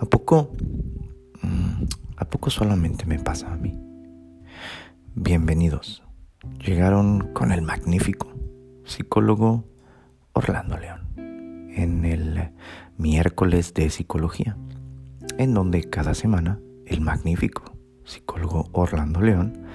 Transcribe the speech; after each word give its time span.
¿A 0.00 0.06
poco? 0.06 0.50
Mm, 1.42 1.84
¿A 2.16 2.24
poco 2.24 2.48
solamente 2.48 3.04
me 3.04 3.18
pasa 3.18 3.52
a 3.52 3.56
mí? 3.56 3.78
Bienvenidos. 5.14 6.02
Llegaron 6.64 7.34
con 7.34 7.52
el 7.52 7.60
magnífico 7.60 8.32
psicólogo 8.86 9.68
Orlando 10.32 10.78
León 10.78 11.12
en 11.76 12.06
el 12.06 12.50
miércoles 12.96 13.74
de 13.74 13.90
psicología, 13.90 14.56
en 15.36 15.52
donde 15.52 15.82
cada 15.82 16.14
semana 16.14 16.58
el 16.86 17.02
magnífico 17.02 17.76
psicólogo 18.04 18.70
Orlando 18.72 19.20
León 19.20 19.66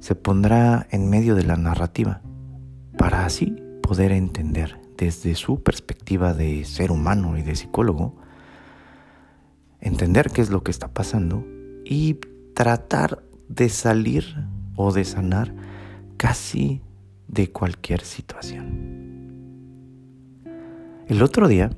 se 0.00 0.16
pondrá 0.16 0.88
en 0.90 1.08
medio 1.08 1.36
de 1.36 1.44
la 1.44 1.56
narrativa 1.56 2.20
para 2.98 3.24
así 3.24 3.54
poder 3.80 4.10
entender 4.10 4.80
desde 4.96 5.36
su 5.36 5.62
perspectiva 5.62 6.34
de 6.34 6.64
ser 6.64 6.90
humano 6.90 7.38
y 7.38 7.42
de 7.42 7.54
psicólogo, 7.54 8.16
entender 9.82 10.30
qué 10.30 10.40
es 10.40 10.48
lo 10.48 10.62
que 10.62 10.70
está 10.70 10.88
pasando 10.88 11.44
y 11.84 12.14
tratar 12.54 13.22
de 13.48 13.68
salir 13.68 14.24
o 14.76 14.92
de 14.92 15.04
sanar 15.04 15.54
casi 16.16 16.80
de 17.28 17.50
cualquier 17.50 18.00
situación. 18.00 19.02
El 21.08 21.22
otro 21.22 21.48
día, 21.48 21.70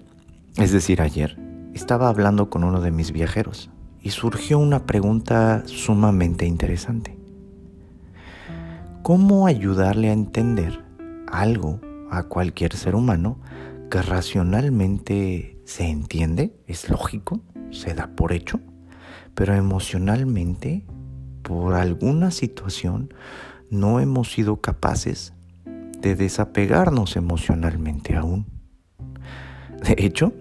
es 0.58 0.70
decir, 0.70 1.00
ayer, 1.00 1.38
estaba 1.72 2.08
hablando 2.08 2.50
con 2.50 2.62
uno 2.62 2.80
de 2.80 2.92
mis 2.92 3.10
viajeros 3.10 3.70
y 4.00 4.10
surgió 4.10 4.58
una 4.58 4.86
pregunta 4.86 5.62
sumamente 5.66 6.46
interesante. 6.46 7.18
¿Cómo 9.02 9.46
ayudarle 9.46 10.10
a 10.10 10.12
entender 10.12 10.84
algo 11.26 11.80
a 12.10 12.24
cualquier 12.24 12.74
ser 12.74 12.94
humano 12.94 13.38
que 13.90 14.02
racionalmente 14.02 15.58
se 15.64 15.88
entiende, 15.88 16.54
es 16.66 16.88
lógico, 16.90 17.40
se 17.74 17.94
da 17.94 18.08
por 18.08 18.32
hecho, 18.32 18.60
pero 19.34 19.54
emocionalmente, 19.54 20.84
por 21.42 21.74
alguna 21.74 22.30
situación, 22.30 23.12
no 23.70 24.00
hemos 24.00 24.32
sido 24.32 24.60
capaces 24.60 25.34
de 26.00 26.14
desapegarnos 26.14 27.16
emocionalmente 27.16 28.16
aún. 28.16 28.46
De 29.82 29.96
hecho, 29.98 30.32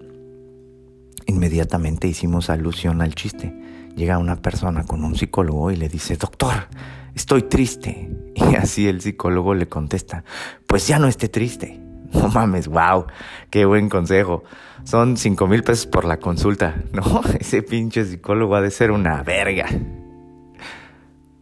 inmediatamente 1.26 2.06
hicimos 2.08 2.50
alusión 2.50 3.02
al 3.02 3.14
chiste. 3.14 3.54
Llega 3.96 4.18
una 4.18 4.36
persona 4.36 4.84
con 4.84 5.04
un 5.04 5.16
psicólogo 5.16 5.70
y 5.70 5.76
le 5.76 5.88
dice, 5.88 6.16
doctor, 6.16 6.68
estoy 7.14 7.42
triste. 7.42 8.10
Y 8.34 8.56
así 8.56 8.88
el 8.88 9.00
psicólogo 9.00 9.54
le 9.54 9.68
contesta, 9.68 10.24
pues 10.66 10.88
ya 10.88 10.98
no 10.98 11.06
esté 11.06 11.28
triste. 11.28 11.83
No 12.22 12.28
mames, 12.28 12.68
wow, 12.68 13.06
qué 13.50 13.64
buen 13.64 13.88
consejo. 13.88 14.44
Son 14.84 15.16
cinco 15.16 15.46
mil 15.46 15.62
pesos 15.62 15.86
por 15.86 16.04
la 16.04 16.18
consulta. 16.18 16.76
No, 16.92 17.22
ese 17.40 17.62
pinche 17.62 18.04
psicólogo 18.04 18.54
ha 18.54 18.60
de 18.60 18.70
ser 18.70 18.90
una 18.90 19.22
verga. 19.22 19.66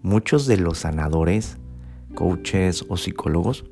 Muchos 0.03 0.47
de 0.47 0.56
los 0.56 0.78
sanadores, 0.78 1.59
coaches 2.15 2.84
o 2.89 2.97
psicólogos, 2.97 3.65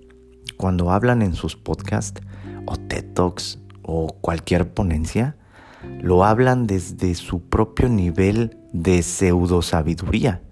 cuando 0.57 0.91
hablan 0.91 1.23
en 1.23 1.35
sus 1.35 1.57
podcasts 1.57 2.21
o 2.67 2.77
TED 2.77 3.15
Talks 3.15 3.59
o 3.83 4.09
cualquier 4.21 4.73
ponencia, 4.73 5.37
lo 6.01 6.25
hablan 6.25 6.67
desde 6.67 7.15
su 7.15 7.49
propio 7.49 7.89
nivel 7.89 8.59
de 8.73 9.03
pseudo 9.03 9.63
sabiduría 9.63 10.43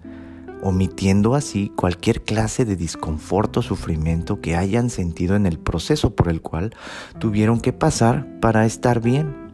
omitiendo 0.63 1.35
así 1.35 1.71
cualquier 1.75 2.23
clase 2.23 2.65
de 2.65 2.75
disconforto 2.75 3.61
o 3.61 3.63
sufrimiento 3.63 4.41
que 4.41 4.55
hayan 4.55 4.89
sentido 4.89 5.35
en 5.35 5.45
el 5.45 5.59
proceso 5.59 6.15
por 6.15 6.29
el 6.29 6.41
cual 6.41 6.71
tuvieron 7.19 7.59
que 7.59 7.73
pasar 7.73 8.39
para 8.39 8.65
estar 8.65 9.01
bien. 9.01 9.49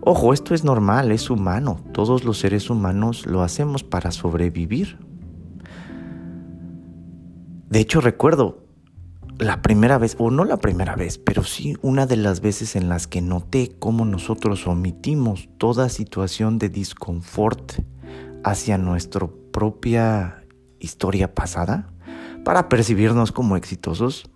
Ojo, 0.00 0.32
esto 0.32 0.54
es 0.54 0.62
normal, 0.62 1.10
es 1.10 1.30
humano, 1.30 1.80
todos 1.92 2.24
los 2.24 2.38
seres 2.38 2.70
humanos 2.70 3.26
lo 3.26 3.42
hacemos 3.42 3.82
para 3.82 4.12
sobrevivir. 4.12 4.98
De 7.68 7.80
hecho, 7.80 8.00
recuerdo 8.00 8.66
la 9.38 9.60
primera 9.60 9.98
vez, 9.98 10.16
o 10.18 10.30
no 10.30 10.44
la 10.44 10.58
primera 10.58 10.94
vez, 10.96 11.18
pero 11.18 11.44
sí 11.44 11.76
una 11.82 12.06
de 12.06 12.16
las 12.16 12.40
veces 12.40 12.76
en 12.76 12.88
las 12.88 13.06
que 13.06 13.20
noté 13.20 13.76
cómo 13.78 14.04
nosotros 14.04 14.66
omitimos 14.66 15.48
toda 15.58 15.88
situación 15.88 16.58
de 16.58 16.68
disconfort 16.68 17.72
hacia 18.44 18.78
nuestra 18.78 19.28
propia 19.56 20.44
historia 20.80 21.34
pasada 21.34 21.88
para 22.44 22.68
percibirnos 22.68 23.32
como 23.32 23.56
exitosos. 23.56 24.28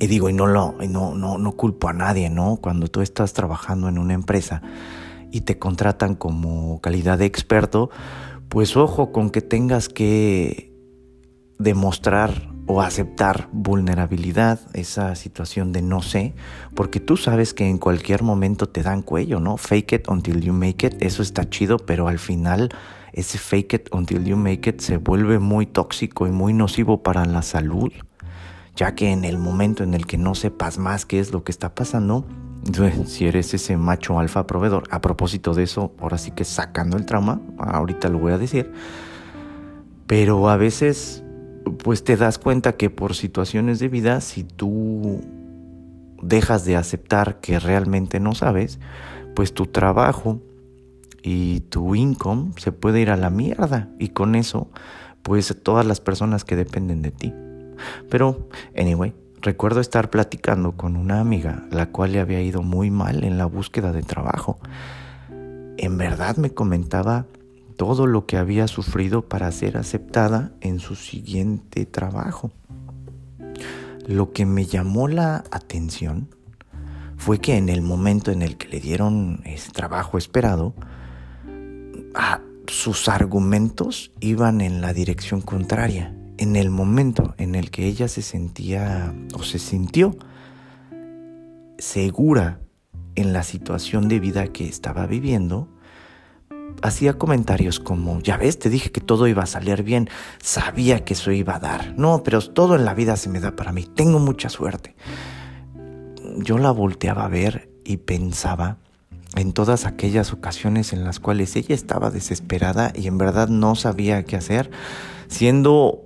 Y 0.00 0.08
digo, 0.08 0.28
y 0.28 0.32
no 0.32 0.48
lo, 0.48 0.74
no, 0.88 1.14
no, 1.14 1.38
no 1.38 1.52
culpo 1.52 1.88
a 1.88 1.92
nadie, 1.92 2.28
¿no? 2.28 2.56
Cuando 2.56 2.88
tú 2.88 3.00
estás 3.00 3.32
trabajando 3.32 3.88
en 3.88 3.98
una 3.98 4.14
empresa 4.14 4.60
y 5.30 5.42
te 5.42 5.56
contratan 5.56 6.16
como 6.16 6.80
calidad 6.80 7.16
de 7.16 7.26
experto, 7.26 7.90
pues 8.48 8.76
ojo 8.76 9.12
con 9.12 9.30
que 9.30 9.40
tengas 9.40 9.88
que 9.88 10.74
demostrar 11.60 12.50
o 12.66 12.82
aceptar 12.82 13.50
vulnerabilidad, 13.52 14.58
esa 14.74 15.14
situación 15.14 15.70
de 15.70 15.82
no 15.82 16.02
sé, 16.02 16.34
porque 16.74 16.98
tú 16.98 17.16
sabes 17.16 17.54
que 17.54 17.68
en 17.68 17.78
cualquier 17.78 18.24
momento 18.24 18.68
te 18.68 18.82
dan 18.82 19.02
cuello, 19.02 19.38
¿no? 19.38 19.58
Fake 19.58 19.92
it 19.92 20.08
until 20.08 20.40
you 20.40 20.52
make 20.52 20.84
it, 20.84 21.00
eso 21.00 21.22
está 21.22 21.48
chido, 21.48 21.76
pero 21.76 22.08
al 22.08 22.18
final 22.18 22.70
ese 23.12 23.38
fake 23.38 23.74
it 23.74 23.88
until 23.92 24.24
you 24.24 24.36
make 24.36 24.68
it 24.68 24.80
se 24.80 24.96
vuelve 24.96 25.38
muy 25.38 25.66
tóxico 25.66 26.26
y 26.26 26.30
muy 26.30 26.52
nocivo 26.52 27.02
para 27.02 27.24
la 27.24 27.42
salud, 27.42 27.92
ya 28.74 28.94
que 28.94 29.10
en 29.10 29.24
el 29.24 29.38
momento 29.38 29.84
en 29.84 29.94
el 29.94 30.06
que 30.06 30.18
no 30.18 30.34
sepas 30.34 30.78
más 30.78 31.04
qué 31.04 31.20
es 31.20 31.32
lo 31.32 31.44
que 31.44 31.52
está 31.52 31.74
pasando, 31.74 32.26
si 33.06 33.26
eres 33.26 33.52
ese 33.54 33.76
macho 33.76 34.18
alfa 34.18 34.46
proveedor, 34.46 34.84
a 34.90 35.00
propósito 35.00 35.52
de 35.52 35.64
eso, 35.64 35.92
ahora 36.00 36.16
sí 36.16 36.30
que 36.30 36.44
sacando 36.44 36.96
el 36.96 37.06
trauma, 37.06 37.40
ahorita 37.58 38.08
lo 38.08 38.18
voy 38.18 38.32
a 38.32 38.38
decir, 38.38 38.72
pero 40.06 40.48
a 40.48 40.56
veces 40.56 41.22
pues 41.82 42.04
te 42.04 42.16
das 42.16 42.38
cuenta 42.38 42.76
que 42.76 42.90
por 42.90 43.14
situaciones 43.14 43.78
de 43.78 43.88
vida, 43.88 44.20
si 44.20 44.44
tú 44.44 45.20
dejas 46.22 46.64
de 46.64 46.76
aceptar 46.76 47.40
que 47.40 47.58
realmente 47.58 48.20
no 48.20 48.34
sabes, 48.34 48.78
pues 49.34 49.54
tu 49.54 49.66
trabajo 49.66 50.40
y 51.22 51.60
tu 51.60 51.94
income 51.94 52.52
se 52.56 52.72
puede 52.72 53.00
ir 53.00 53.10
a 53.10 53.16
la 53.16 53.30
mierda 53.30 53.88
y 53.98 54.08
con 54.08 54.34
eso 54.34 54.70
pues 55.22 55.56
todas 55.62 55.86
las 55.86 56.00
personas 56.00 56.44
que 56.44 56.56
dependen 56.56 57.02
de 57.02 57.12
ti. 57.12 57.32
Pero, 58.10 58.48
anyway, 58.76 59.14
recuerdo 59.40 59.80
estar 59.80 60.10
platicando 60.10 60.72
con 60.76 60.96
una 60.96 61.20
amiga 61.20 61.66
la 61.70 61.90
cual 61.90 62.12
le 62.12 62.20
había 62.20 62.42
ido 62.42 62.62
muy 62.62 62.90
mal 62.90 63.24
en 63.24 63.38
la 63.38 63.46
búsqueda 63.46 63.92
de 63.92 64.02
trabajo. 64.02 64.58
En 65.78 65.96
verdad 65.96 66.36
me 66.36 66.50
comentaba 66.50 67.26
todo 67.76 68.06
lo 68.06 68.26
que 68.26 68.36
había 68.36 68.68
sufrido 68.68 69.28
para 69.28 69.50
ser 69.50 69.76
aceptada 69.76 70.52
en 70.60 70.78
su 70.78 70.94
siguiente 70.94 71.86
trabajo. 71.86 72.52
Lo 74.06 74.32
que 74.32 74.46
me 74.46 74.66
llamó 74.66 75.08
la 75.08 75.44
atención 75.50 76.28
fue 77.16 77.38
que 77.38 77.56
en 77.56 77.68
el 77.68 77.82
momento 77.82 78.32
en 78.32 78.42
el 78.42 78.56
que 78.56 78.68
le 78.68 78.80
dieron 78.80 79.42
ese 79.44 79.70
trabajo 79.70 80.18
esperado, 80.18 80.74
sus 82.66 83.08
argumentos 83.08 84.12
iban 84.20 84.60
en 84.60 84.80
la 84.80 84.92
dirección 84.92 85.40
contraria. 85.40 86.14
En 86.38 86.56
el 86.56 86.70
momento 86.70 87.34
en 87.38 87.54
el 87.54 87.70
que 87.70 87.86
ella 87.86 88.08
se 88.08 88.22
sentía 88.22 89.14
o 89.34 89.42
se 89.42 89.58
sintió 89.58 90.16
segura 91.78 92.60
en 93.14 93.32
la 93.32 93.42
situación 93.42 94.08
de 94.08 94.20
vida 94.20 94.46
que 94.48 94.66
estaba 94.66 95.06
viviendo, 95.06 95.68
hacía 96.80 97.18
comentarios 97.18 97.78
como, 97.80 98.20
ya 98.20 98.36
ves, 98.36 98.58
te 98.58 98.70
dije 98.70 98.90
que 98.90 99.00
todo 99.00 99.26
iba 99.26 99.42
a 99.42 99.46
salir 99.46 99.82
bien, 99.82 100.08
sabía 100.42 101.04
que 101.04 101.14
eso 101.14 101.30
iba 101.30 101.56
a 101.56 101.60
dar. 101.60 101.94
No, 101.96 102.22
pero 102.22 102.40
todo 102.40 102.76
en 102.76 102.84
la 102.84 102.94
vida 102.94 103.16
se 103.16 103.28
me 103.28 103.40
da 103.40 103.54
para 103.54 103.72
mí, 103.72 103.84
tengo 103.84 104.18
mucha 104.18 104.48
suerte. 104.48 104.94
Yo 106.38 106.58
la 106.58 106.70
volteaba 106.70 107.24
a 107.24 107.28
ver 107.28 107.70
y 107.84 107.98
pensaba 107.98 108.78
en 109.36 109.52
todas 109.52 109.86
aquellas 109.86 110.32
ocasiones 110.32 110.92
en 110.92 111.04
las 111.04 111.20
cuales 111.20 111.56
ella 111.56 111.74
estaba 111.74 112.10
desesperada 112.10 112.92
y 112.94 113.06
en 113.06 113.18
verdad 113.18 113.48
no 113.48 113.74
sabía 113.74 114.24
qué 114.24 114.36
hacer, 114.36 114.70
siendo 115.28 116.02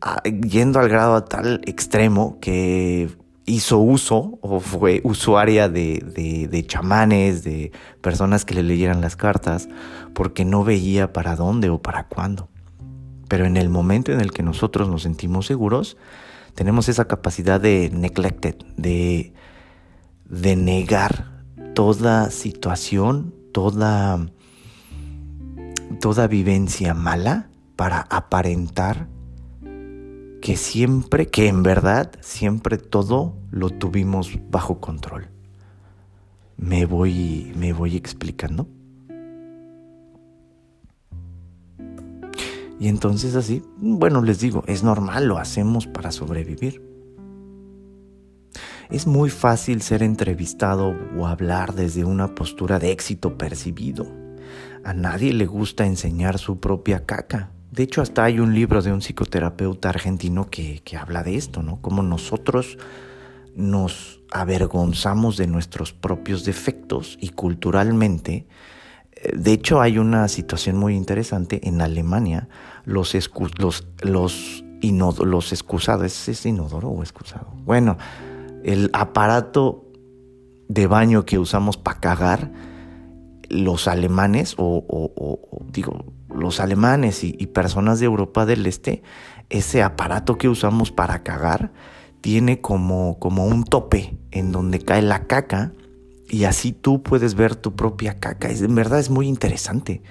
ah, 0.00 0.22
yendo 0.22 0.78
al 0.78 0.88
grado 0.88 1.14
a 1.14 1.24
tal 1.24 1.60
extremo 1.64 2.38
que 2.40 3.08
hizo 3.46 3.78
uso 3.78 4.38
o 4.42 4.60
fue 4.60 5.00
usuaria 5.04 5.68
de, 5.68 6.48
de, 6.50 6.66
chamanes, 6.66 7.42
de 7.44 7.72
personas 8.02 8.44
que 8.44 8.54
le 8.54 8.62
leyeran 8.62 9.00
las 9.00 9.16
cartas, 9.16 9.68
porque 10.14 10.44
no 10.44 10.64
veía 10.64 11.12
para 11.12 11.34
dónde 11.34 11.70
o 11.70 11.80
para 11.80 12.08
cuándo. 12.08 12.48
Pero 13.26 13.46
en 13.46 13.56
el 13.56 13.70
momento 13.70 14.12
en 14.12 14.20
el 14.20 14.32
que 14.32 14.42
nosotros 14.42 14.88
nos 14.88 15.02
sentimos 15.02 15.46
seguros, 15.46 15.96
tenemos 16.54 16.88
esa 16.88 17.06
capacidad 17.06 17.60
de 17.60 17.90
neglected, 17.90 18.56
de, 18.76 19.32
de 20.28 20.56
negar 20.56 21.37
toda 21.78 22.32
situación, 22.32 23.32
toda, 23.52 24.18
toda 26.00 26.26
vivencia 26.26 26.92
mala 26.92 27.50
para 27.76 28.00
aparentar 28.10 29.06
que 30.42 30.56
siempre, 30.56 31.28
que 31.28 31.46
en 31.46 31.62
verdad, 31.62 32.10
siempre 32.20 32.78
todo 32.78 33.36
lo 33.52 33.70
tuvimos 33.70 34.28
bajo 34.50 34.80
control. 34.80 35.28
Me 36.56 36.84
voy, 36.84 37.52
me 37.56 37.72
voy 37.72 37.94
explicando. 37.94 38.66
Y 42.80 42.88
entonces 42.88 43.36
así, 43.36 43.62
bueno, 43.76 44.20
les 44.22 44.40
digo, 44.40 44.64
es 44.66 44.82
normal, 44.82 45.28
lo 45.28 45.38
hacemos 45.38 45.86
para 45.86 46.10
sobrevivir. 46.10 46.87
Es 48.90 49.06
muy 49.06 49.30
fácil 49.30 49.82
ser 49.82 50.02
entrevistado 50.02 50.96
o 51.16 51.26
hablar 51.26 51.74
desde 51.74 52.04
una 52.04 52.34
postura 52.34 52.78
de 52.78 52.90
éxito 52.90 53.36
percibido. 53.36 54.06
A 54.84 54.94
nadie 54.94 55.32
le 55.32 55.46
gusta 55.46 55.86
enseñar 55.86 56.38
su 56.38 56.58
propia 56.58 57.04
caca. 57.04 57.50
De 57.70 57.82
hecho, 57.82 58.00
hasta 58.00 58.24
hay 58.24 58.40
un 58.40 58.54
libro 58.54 58.80
de 58.80 58.92
un 58.92 59.00
psicoterapeuta 59.00 59.90
argentino 59.90 60.48
que, 60.48 60.80
que 60.84 60.96
habla 60.96 61.22
de 61.22 61.36
esto, 61.36 61.62
¿no? 61.62 61.82
Como 61.82 62.02
nosotros 62.02 62.78
nos 63.54 64.20
avergonzamos 64.30 65.36
de 65.36 65.46
nuestros 65.46 65.92
propios 65.92 66.44
defectos 66.44 67.18
y 67.20 67.30
culturalmente 67.30 68.46
de 69.34 69.52
hecho, 69.52 69.80
hay 69.80 69.98
una 69.98 70.28
situación 70.28 70.76
muy 70.76 70.94
interesante. 70.94 71.66
En 71.66 71.80
Alemania, 71.80 72.48
los, 72.84 73.14
los, 74.02 75.52
excusados, 75.52 76.28
¿es, 76.28 76.46
inodoro 76.46 76.88
o 76.88 77.02
excusado? 77.02 77.48
Bueno, 77.64 77.98
el 78.64 78.90
aparato 78.92 79.84
de 80.68 80.86
baño 80.86 81.24
que 81.24 81.38
usamos 81.38 81.76
para 81.76 82.00
cagar, 82.00 82.52
los 83.48 83.88
alemanes, 83.88 84.54
o, 84.58 85.64
digo, 85.72 86.04
los 86.28 86.60
alemanes 86.60 87.24
y, 87.24 87.32
personas 87.46 87.98
de 88.00 88.06
Europa 88.06 88.44
del 88.44 88.66
Este, 88.66 89.02
ese 89.48 89.82
aparato 89.82 90.36
que 90.36 90.48
usamos 90.48 90.92
para 90.92 91.22
cagar 91.22 91.72
tiene 92.20 92.60
como, 92.60 93.18
como 93.18 93.46
un 93.46 93.64
tope 93.64 94.18
en 94.30 94.52
donde 94.52 94.80
cae 94.80 95.02
la 95.02 95.26
caca 95.26 95.72
y 96.28 96.44
así 96.44 96.72
tú 96.72 97.02
puedes 97.02 97.34
ver 97.34 97.56
tu 97.56 97.74
propia 97.74 98.18
caca. 98.18 98.48
Es, 98.48 98.60
en 98.60 98.74
verdad 98.74 99.00
es 99.00 99.10
muy 99.10 99.26
interesante, 99.26 100.02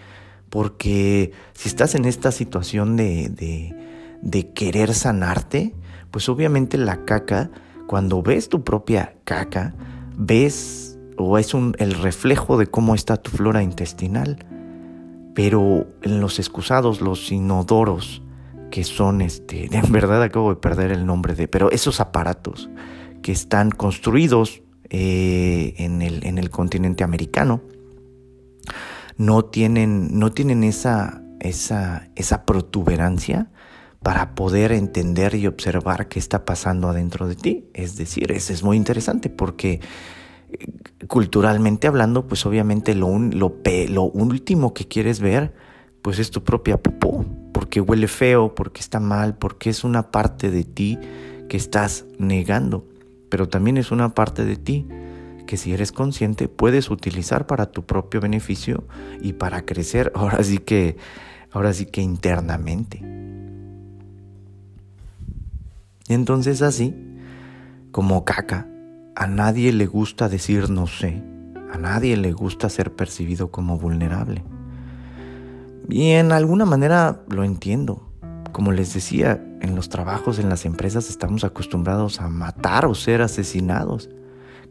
porque 0.50 1.32
si 1.54 1.70
estás 1.70 1.96
en 1.96 2.06
esta 2.06 2.32
situación 2.32 2.98
de, 2.98 3.74
de, 4.22 4.54
querer 4.54 4.94
sanarte, 4.94 5.76
pues 6.10 6.28
obviamente 6.30 6.78
la 6.78 7.06
caca, 7.06 7.52
cuando 7.88 8.22
ves 8.22 8.50
tu 8.50 8.64
propia 8.64 9.16
caca, 9.24 9.74
ves 10.18 11.00
o 11.18 11.38
es 11.38 11.54
el 11.54 11.94
reflejo 11.94 12.58
de 12.58 12.68
cómo 12.68 12.94
está 12.94 13.18
tu 13.18 13.32
flora 13.32 13.64
intestinal. 13.64 14.46
Pero 15.34 15.88
en 16.02 16.20
los 16.20 16.40
excusados, 16.40 17.02
los 17.02 17.32
inodoros, 17.32 18.22
que 18.70 18.84
son 18.84 19.22
este, 19.22 19.76
en 19.76 19.92
verdad 19.92 20.22
acabo 20.22 20.50
de 20.50 20.58
perder 20.58 20.92
el 20.92 21.06
nombre 21.06 21.34
de, 21.34 21.48
pero 21.48 21.72
esos 21.72 22.00
aparatos 22.00 22.70
que 23.22 23.32
están 23.32 23.72
construidos 23.72 24.62
eh, 24.90 25.74
en, 25.78 26.02
el, 26.02 26.26
en, 26.26 26.38
el, 26.38 26.50
continente 26.50 27.04
americano. 27.04 27.62
No 29.18 29.44
tienen, 29.46 30.20
no 30.20 30.32
tienen 30.32 30.64
esa, 30.64 31.24
esa, 31.40 32.10
esa 32.16 32.46
protuberancia 32.46 33.50
para 34.02 34.36
poder 34.36 34.72
entender 34.72 35.36
y 35.36 35.48
observar 35.48 36.08
qué 36.08 36.20
está 36.20 36.46
pasando 36.46 36.90
adentro 36.90 37.28
de 37.28 37.36
ti. 37.36 37.66
Es 37.74 37.98
decir, 37.98 38.32
eso 38.32 38.54
es 38.54 38.64
muy 38.64 38.78
interesante 38.78 39.30
porque 39.30 39.82
eh, 40.50 41.06
culturalmente 41.08 41.88
hablando, 41.88 42.28
pues 42.28 42.46
obviamente 42.46 42.96
lo, 42.96 43.18
lo, 43.18 44.04
último 44.04 44.74
que 44.74 44.88
quieres 44.88 45.20
ver, 45.20 45.54
pues 46.02 46.20
es 46.20 46.32
tu 46.32 46.44
propia 46.44 46.82
popó, 46.82 47.26
porque 47.54 47.82
huele 47.82 48.08
feo, 48.08 48.56
porque 48.56 48.82
está 48.82 49.00
mal, 49.00 49.36
porque 49.38 49.70
es 49.70 49.84
una 49.84 50.12
parte 50.12 50.52
de 50.52 50.64
ti 50.64 51.00
que 51.50 51.58
estás 51.58 52.06
negando 52.18 52.86
pero 53.30 53.48
también 53.50 53.78
es 53.78 53.92
una 53.92 54.10
parte 54.10 54.46
de 54.46 54.56
ti 54.56 54.88
que 55.46 55.58
si 55.58 55.74
eres 55.74 55.92
consciente 55.92 56.48
puedes 56.48 56.90
utilizar 56.90 57.48
para 57.48 57.72
tu 57.72 57.86
propio 57.86 58.20
beneficio 58.20 58.86
y 59.22 59.34
para 59.34 59.66
crecer 59.66 60.12
ahora 60.16 60.44
sí 60.44 60.58
que 60.60 60.98
ahora 61.52 61.74
sí 61.74 61.86
que 61.86 62.02
internamente. 62.02 63.02
Y 66.08 66.14
entonces 66.14 66.62
así, 66.62 66.96
como 67.92 68.26
caca, 68.26 68.68
a 69.16 69.28
nadie 69.28 69.74
le 69.74 69.86
gusta 69.86 70.30
decir 70.30 70.70
no 70.70 70.88
sé, 70.88 71.24
a 71.72 71.78
nadie 71.78 72.16
le 72.18 72.32
gusta 72.32 72.70
ser 72.70 72.96
percibido 72.96 73.52
como 73.52 73.78
vulnerable. 73.78 74.44
Y 75.90 76.12
en 76.12 76.32
alguna 76.32 76.66
manera 76.66 77.22
lo 77.30 77.44
entiendo. 77.44 78.04
Como 78.52 78.72
les 78.72 78.94
decía, 78.94 79.44
en 79.62 79.76
los 79.76 79.90
trabajos, 79.90 80.40
en 80.40 80.50
las 80.50 80.66
empresas 80.66 81.10
estamos 81.10 81.44
acostumbrados 81.44 82.22
a 82.22 82.28
matar 82.28 82.86
o 82.86 82.96
ser 82.96 83.22
asesinados. 83.22 84.10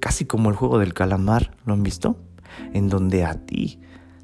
Casi 0.01 0.27
como 0.27 0.51
el 0.51 0.57
juego 0.57 0.79
del 0.79 0.95
calamar, 0.95 1.57
¿lo 1.65 1.73
han 1.73 1.83
visto? 1.83 2.19
En 2.73 2.89
donde 2.89 3.25
a 3.25 3.35
ti 3.47 3.81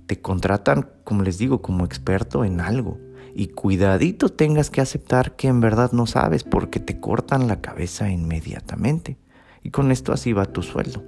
te 0.06 0.20
contratan, 0.20 0.88
como 1.05 1.23
les 1.23 1.38
digo, 1.38 1.62
como 1.62 1.85
experto 1.85 2.44
en 2.44 2.61
algo. 2.61 2.99
Y 3.34 3.49
cuidadito 3.49 4.29
tengas 4.29 4.70
que 4.70 4.81
aceptar 4.81 5.37
que 5.37 5.49
en 5.49 5.61
verdad 5.61 5.93
no 5.93 6.06
sabes 6.06 6.44
porque 6.44 6.81
te 6.81 7.00
cortan 7.00 7.49
la 7.49 7.61
cabeza 7.61 8.11
inmediatamente. 8.11 9.17
Y 9.62 9.70
con 9.70 9.90
esto 9.90 10.12
así 10.12 10.32
va 10.32 10.46
tu 10.46 10.62
sueldo. 10.62 11.02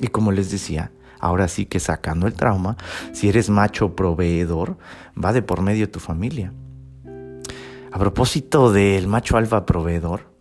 Y 0.00 0.08
como 0.08 0.32
les 0.32 0.50
decía, 0.50 0.92
ahora 1.20 1.48
sí 1.48 1.66
que 1.66 1.80
sacando 1.80 2.26
el 2.26 2.34
trauma, 2.34 2.76
si 3.12 3.28
eres 3.28 3.50
macho 3.50 3.94
proveedor, 3.94 4.78
va 5.22 5.32
de 5.32 5.42
por 5.42 5.62
medio 5.62 5.90
tu 5.90 6.00
familia. 6.00 6.52
A 7.92 7.98
propósito 7.98 8.72
del 8.72 9.06
macho 9.06 9.36
alfa 9.36 9.66
proveedor, 9.66 10.34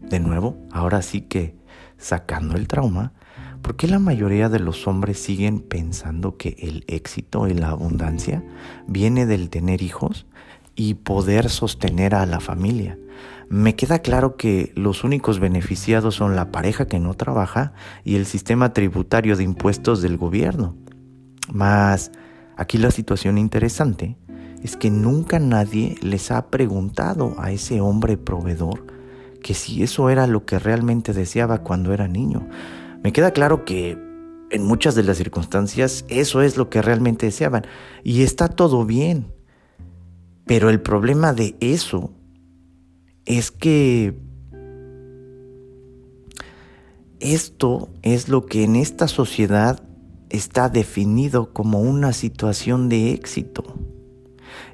de 0.00 0.20
nuevo, 0.20 0.58
ahora 0.72 1.00
sí 1.00 1.22
que 1.22 1.56
sacando 1.96 2.56
el 2.56 2.66
trauma, 2.66 3.12
¿por 3.62 3.76
qué 3.76 3.86
la 3.86 3.98
mayoría 3.98 4.48
de 4.48 4.58
los 4.58 4.86
hombres 4.86 5.18
siguen 5.18 5.60
pensando 5.60 6.36
que 6.36 6.56
el 6.58 6.84
éxito 6.88 7.46
y 7.46 7.54
la 7.54 7.68
abundancia 7.68 8.44
viene 8.86 9.26
del 9.26 9.48
tener 9.48 9.80
hijos 9.80 10.26
y 10.74 10.94
poder 10.94 11.50
sostener 11.50 12.14
a 12.14 12.26
la 12.26 12.40
familia? 12.40 12.98
Me 13.48 13.76
queda 13.76 13.98
claro 13.98 14.36
que 14.36 14.72
los 14.74 15.04
únicos 15.04 15.38
beneficiados 15.38 16.14
son 16.14 16.36
la 16.36 16.50
pareja 16.50 16.86
que 16.86 16.98
no 16.98 17.14
trabaja 17.14 17.74
y 18.02 18.16
el 18.16 18.24
sistema 18.24 18.72
tributario 18.72 19.36
de 19.36 19.44
impuestos 19.44 20.00
del 20.00 20.16
gobierno. 20.16 20.74
Mas 21.52 22.12
aquí 22.56 22.78
la 22.78 22.90
situación 22.90 23.36
interesante 23.36 24.16
es 24.62 24.76
que 24.76 24.90
nunca 24.90 25.38
nadie 25.38 25.96
les 26.00 26.30
ha 26.30 26.50
preguntado 26.50 27.34
a 27.38 27.50
ese 27.50 27.80
hombre 27.80 28.16
proveedor 28.16 28.86
que 29.42 29.54
si 29.54 29.82
eso 29.82 30.08
era 30.08 30.26
lo 30.26 30.46
que 30.46 30.58
realmente 30.58 31.12
deseaba 31.12 31.58
cuando 31.58 31.92
era 31.92 32.08
niño. 32.08 32.48
Me 33.02 33.12
queda 33.12 33.32
claro 33.32 33.64
que 33.64 33.98
en 34.50 34.64
muchas 34.64 34.94
de 34.94 35.02
las 35.02 35.18
circunstancias 35.18 36.04
eso 36.08 36.42
es 36.42 36.56
lo 36.56 36.70
que 36.70 36.80
realmente 36.80 37.26
deseaban 37.26 37.66
y 38.04 38.22
está 38.22 38.48
todo 38.48 38.86
bien. 38.86 39.26
Pero 40.46 40.70
el 40.70 40.80
problema 40.80 41.32
de 41.32 41.56
eso 41.60 42.12
es 43.24 43.50
que 43.50 44.14
esto 47.20 47.88
es 48.02 48.28
lo 48.28 48.46
que 48.46 48.64
en 48.64 48.76
esta 48.76 49.06
sociedad 49.06 49.82
está 50.30 50.68
definido 50.68 51.52
como 51.52 51.80
una 51.80 52.12
situación 52.12 52.88
de 52.88 53.12
éxito. 53.12 53.78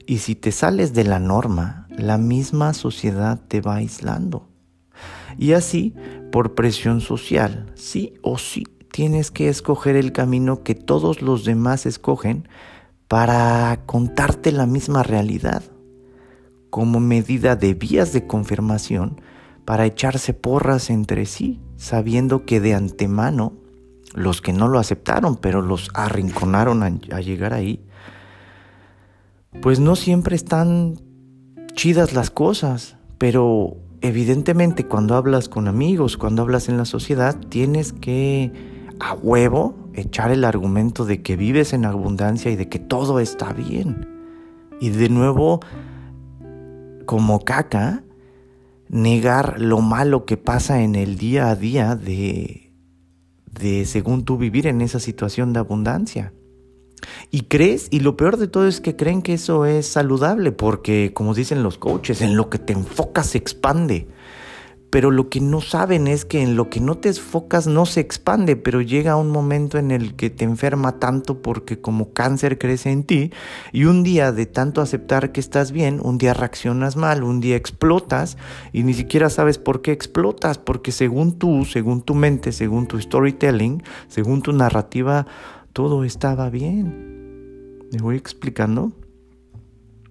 Y 0.06 0.18
si 0.18 0.34
te 0.34 0.52
sales 0.52 0.94
de 0.94 1.04
la 1.04 1.18
norma, 1.18 1.87
la 1.90 2.16
misma 2.16 2.72
sociedad 2.72 3.40
te 3.48 3.60
va 3.60 3.76
aislando. 3.76 4.48
Y 5.37 5.52
así, 5.52 5.94
por 6.32 6.54
presión 6.54 7.00
social, 7.00 7.70
sí 7.75 8.14
o 8.22 8.38
sí, 8.38 8.66
tienes 8.92 9.30
que 9.30 9.48
escoger 9.48 9.96
el 9.96 10.12
camino 10.12 10.62
que 10.62 10.75
todos 10.75 11.20
los 11.20 11.44
demás 11.44 11.84
escogen 11.87 12.48
para 13.08 13.80
contarte 13.86 14.52
la 14.52 14.66
misma 14.66 15.02
realidad, 15.02 15.62
como 16.70 17.00
medida 17.00 17.56
de 17.56 17.72
vías 17.72 18.12
de 18.12 18.26
confirmación 18.26 19.20
para 19.64 19.86
echarse 19.86 20.34
porras 20.34 20.90
entre 20.90 21.24
sí, 21.26 21.60
sabiendo 21.76 22.44
que 22.44 22.60
de 22.60 22.74
antemano 22.74 23.54
los 24.14 24.40
que 24.40 24.52
no 24.52 24.68
lo 24.68 24.78
aceptaron, 24.78 25.36
pero 25.36 25.62
los 25.62 25.90
arrinconaron 25.94 26.82
a, 26.82 27.20
llegar 27.20 27.54
ahí, 27.54 27.84
pues 29.62 29.80
no 29.80 29.96
siempre 29.96 30.36
están 30.36 31.00
chidas 31.74 32.12
las 32.12 32.30
cosas, 32.30 32.96
pero 33.18 33.76
evidentemente 34.00 34.86
cuando 34.86 35.16
hablas 35.16 35.48
con 35.48 35.68
amigos, 35.68 36.16
cuando 36.16 36.42
hablas 36.42 36.68
en 36.68 36.76
la 36.76 36.84
sociedad, 36.84 37.36
tienes 37.48 37.92
que 37.92 38.52
a 39.00 39.14
huevo 39.14 39.74
echar 40.00 40.31
el 40.31 40.45
argumento 40.45 41.05
de 41.05 41.23
que 41.23 41.37
vives 41.37 41.73
en 41.73 41.85
abundancia 41.85 42.50
y 42.50 42.57
de 42.57 42.69
que 42.69 42.78
todo 42.78 43.21
está 43.21 43.52
bien. 43.52 44.07
Y 44.81 44.90
de 44.90 45.09
nuevo, 45.09 45.61
como 47.07 47.45
caca, 47.45 48.02
negar 48.88 49.61
lo 49.61 49.81
malo 49.81 50.25
que 50.25 50.37
pasa 50.37 50.83
en 50.83 50.95
el 50.95 51.19
día 51.19 51.50
a 51.50 51.57
día 51.57 51.97
de, 51.97 52.73
de 53.47 53.85
según 53.85 54.25
tú 54.25 54.38
vivir 54.38 54.67
en 54.67 54.81
esa 54.81 55.00
situación 55.00 55.52
de 55.52 55.61
abundancia. 55.61 56.33
Y 57.31 57.43
crees, 57.43 57.88
y 57.90 58.00
lo 58.00 58.17
peor 58.17 58.37
de 58.37 58.49
todo 58.49 58.67
es 58.67 58.81
que 58.81 58.97
creen 58.97 59.23
que 59.23 59.35
eso 59.35 59.67
es 59.67 59.87
saludable, 59.87 60.52
porque 60.52 61.12
como 61.14 61.35
dicen 61.35 61.62
los 61.62 61.78
coaches, 61.78 62.21
en 62.21 62.37
lo 62.37 62.50
que 62.50 62.59
te 62.59 62.73
enfocas 62.73 63.28
se 63.28 63.38
expande. 63.38 64.09
Pero 64.90 65.11
lo 65.11 65.28
que 65.28 65.40
no 65.40 65.61
saben 65.61 66.09
es 66.09 66.25
que 66.25 66.42
en 66.42 66.57
lo 66.57 66.71
que 66.71 66.80
no 66.80 66.97
te 66.97 67.11
enfocas 67.11 67.66
no 67.66 67.85
se 67.85 68.00
expande, 68.00 68.57
pero 68.57 68.80
llega 68.80 69.16
un 69.16 69.30
momento 69.30 69.76
en 69.78 69.90
el 69.90 70.14
que 70.14 70.30
te 70.30 70.45
enferma 70.45 70.99
tanto 70.99 71.42
porque 71.42 71.80
como 71.80 72.12
cáncer 72.12 72.59
crece 72.59 72.90
en 72.90 73.04
ti 73.04 73.30
y 73.73 73.85
un 73.85 74.02
día 74.02 74.33
de 74.33 74.47
tanto 74.47 74.80
aceptar 74.80 75.33
que 75.33 75.40
estás 75.40 75.73
bien, 75.73 76.00
un 76.02 76.16
día 76.16 76.33
reaccionas 76.33 76.97
mal, 76.97 77.23
un 77.23 77.40
día 77.40 77.57
explotas 77.57 78.38
y 78.73 78.83
ni 78.83 78.95
siquiera 78.95 79.28
sabes 79.28 79.59
por 79.59 79.83
qué 79.83 79.92
explotas, 79.92 80.57
porque 80.57 80.90
según 80.90 81.38
tú, 81.38 81.66
según 81.66 82.00
tu 82.00 82.14
mente, 82.14 82.52
según 82.52 82.87
tu 82.87 82.99
storytelling, 82.99 83.83
según 84.09 84.40
tu 84.40 84.52
narrativa, 84.52 85.26
todo 85.75 86.04
estaba 86.04 86.49
bien. 86.49 87.88
¿Me 87.92 87.99
voy 88.00 88.16
explicando? 88.16 88.92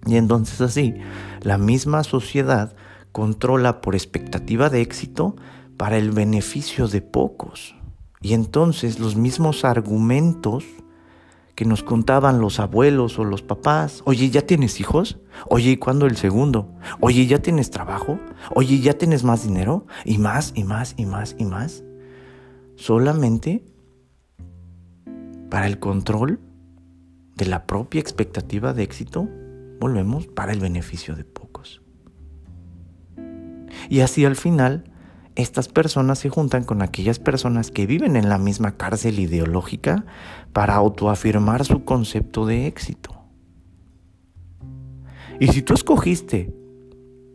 Y 0.06 0.16
entonces 0.16 0.60
así, 0.60 0.94
la 1.42 1.58
misma 1.58 2.04
sociedad 2.04 2.74
controla 3.18 3.80
por 3.80 3.96
expectativa 3.96 4.70
de 4.70 4.80
éxito 4.80 5.34
para 5.76 5.98
el 5.98 6.12
beneficio 6.12 6.86
de 6.86 7.02
pocos. 7.02 7.74
Y 8.20 8.32
entonces 8.32 9.00
los 9.00 9.16
mismos 9.16 9.64
argumentos 9.64 10.64
que 11.56 11.64
nos 11.64 11.82
contaban 11.82 12.40
los 12.40 12.60
abuelos 12.60 13.18
o 13.18 13.24
los 13.24 13.42
papás, 13.42 14.02
oye, 14.04 14.30
¿ya 14.30 14.42
tienes 14.42 14.78
hijos? 14.78 15.18
Oye, 15.48 15.70
¿y 15.70 15.76
cuándo 15.78 16.06
el 16.06 16.16
segundo? 16.16 16.72
Oye, 17.00 17.26
¿ya 17.26 17.42
tienes 17.42 17.72
trabajo? 17.72 18.20
Oye, 18.54 18.78
¿ya 18.78 18.94
tienes 18.94 19.24
más 19.24 19.42
dinero? 19.42 19.84
Y 20.04 20.18
más, 20.18 20.52
y 20.54 20.62
más, 20.62 20.94
y 20.96 21.04
más, 21.04 21.34
y 21.40 21.44
más. 21.44 21.82
Solamente 22.76 23.64
para 25.50 25.66
el 25.66 25.80
control 25.80 26.38
de 27.34 27.46
la 27.46 27.66
propia 27.66 28.00
expectativa 28.00 28.72
de 28.74 28.84
éxito, 28.84 29.28
volvemos 29.80 30.28
para 30.28 30.52
el 30.52 30.60
beneficio 30.60 31.16
de 31.16 31.24
pocos. 31.24 31.82
Y 33.88 34.00
así 34.00 34.24
al 34.24 34.36
final, 34.36 34.84
estas 35.34 35.68
personas 35.68 36.18
se 36.18 36.28
juntan 36.28 36.64
con 36.64 36.82
aquellas 36.82 37.18
personas 37.18 37.70
que 37.70 37.86
viven 37.86 38.16
en 38.16 38.28
la 38.28 38.38
misma 38.38 38.76
cárcel 38.76 39.18
ideológica 39.20 40.04
para 40.52 40.74
autoafirmar 40.74 41.64
su 41.64 41.84
concepto 41.84 42.44
de 42.44 42.66
éxito. 42.66 43.14
Y 45.40 45.48
si 45.48 45.62
tú 45.62 45.74
escogiste 45.74 46.52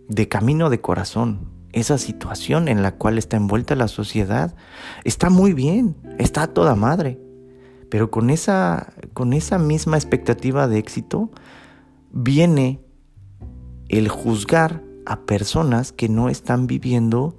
de 0.09 0.27
camino 0.27 0.69
de 0.69 0.81
corazón 0.81 1.53
esa 1.71 1.97
situación 1.97 2.67
en 2.67 2.83
la 2.83 2.95
cual 2.95 3.17
está 3.17 3.37
envuelta 3.37 3.75
la 3.75 3.87
sociedad, 3.87 4.55
está 5.05 5.29
muy 5.29 5.53
bien, 5.53 5.95
está 6.19 6.47
toda 6.47 6.75
madre. 6.75 7.19
Pero 7.89 8.11
con 8.11 8.29
esa, 8.29 8.93
con 9.13 9.33
esa 9.33 9.57
misma 9.57 9.97
expectativa 9.97 10.67
de 10.67 10.77
éxito 10.77 11.31
viene 12.11 12.81
el 13.87 14.09
juzgar 14.09 14.83
a 15.05 15.21
personas 15.21 15.91
que 15.91 16.09
no 16.09 16.29
están 16.29 16.67
viviendo 16.67 17.37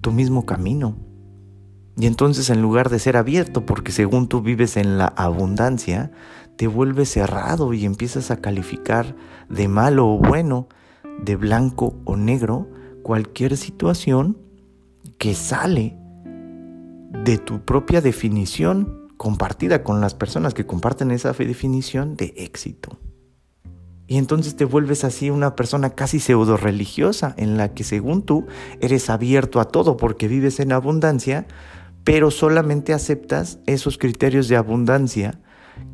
tu 0.00 0.12
mismo 0.12 0.46
camino. 0.46 0.96
Y 1.96 2.06
entonces 2.06 2.50
en 2.50 2.62
lugar 2.62 2.88
de 2.88 2.98
ser 2.98 3.16
abierto, 3.16 3.66
porque 3.66 3.92
según 3.92 4.28
tú 4.28 4.40
vives 4.40 4.76
en 4.76 4.98
la 4.98 5.06
abundancia, 5.06 6.10
te 6.56 6.66
vuelves 6.66 7.10
cerrado 7.10 7.72
y 7.72 7.84
empiezas 7.84 8.30
a 8.30 8.40
calificar 8.40 9.14
de 9.48 9.68
malo 9.68 10.08
o 10.08 10.18
bueno, 10.18 10.68
de 11.22 11.36
blanco 11.36 11.94
o 12.04 12.16
negro, 12.16 12.68
cualquier 13.02 13.56
situación 13.56 14.38
que 15.18 15.34
sale 15.34 15.96
de 17.24 17.38
tu 17.38 17.60
propia 17.60 18.00
definición 18.00 19.08
compartida 19.16 19.84
con 19.84 20.00
las 20.00 20.14
personas 20.14 20.54
que 20.54 20.66
comparten 20.66 21.10
esa 21.10 21.32
definición 21.32 22.16
de 22.16 22.34
éxito. 22.36 22.98
Y 24.12 24.18
entonces 24.18 24.56
te 24.56 24.66
vuelves 24.66 25.04
así 25.04 25.30
una 25.30 25.56
persona 25.56 25.88
casi 25.88 26.20
pseudo 26.20 26.58
religiosa, 26.58 27.32
en 27.38 27.56
la 27.56 27.72
que 27.72 27.82
según 27.82 28.20
tú 28.20 28.44
eres 28.78 29.08
abierto 29.08 29.58
a 29.58 29.64
todo 29.64 29.96
porque 29.96 30.28
vives 30.28 30.60
en 30.60 30.72
abundancia, 30.72 31.46
pero 32.04 32.30
solamente 32.30 32.92
aceptas 32.92 33.58
esos 33.64 33.96
criterios 33.96 34.48
de 34.48 34.56
abundancia 34.56 35.40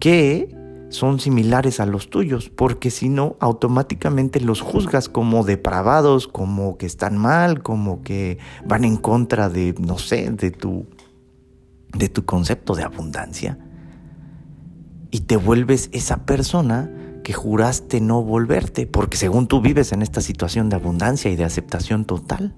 que 0.00 0.52
son 0.88 1.20
similares 1.20 1.78
a 1.78 1.86
los 1.86 2.10
tuyos, 2.10 2.50
porque 2.50 2.90
si 2.90 3.08
no, 3.08 3.36
automáticamente 3.38 4.40
los 4.40 4.62
juzgas 4.62 5.08
como 5.08 5.44
depravados, 5.44 6.26
como 6.26 6.76
que 6.76 6.86
están 6.86 7.18
mal, 7.18 7.62
como 7.62 8.02
que 8.02 8.38
van 8.66 8.82
en 8.82 8.96
contra 8.96 9.48
de, 9.48 9.76
no 9.78 9.96
sé, 9.96 10.28
de 10.32 10.50
tu, 10.50 10.88
de 11.96 12.08
tu 12.08 12.24
concepto 12.24 12.74
de 12.74 12.82
abundancia. 12.82 13.60
Y 15.12 15.20
te 15.20 15.36
vuelves 15.36 15.88
esa 15.92 16.26
persona 16.26 16.90
que 17.28 17.34
juraste 17.34 18.00
no 18.00 18.22
volverte, 18.22 18.86
porque 18.86 19.18
según 19.18 19.48
tú 19.48 19.60
vives 19.60 19.92
en 19.92 20.00
esta 20.00 20.22
situación 20.22 20.70
de 20.70 20.76
abundancia 20.76 21.30
y 21.30 21.36
de 21.36 21.44
aceptación 21.44 22.06
total. 22.06 22.54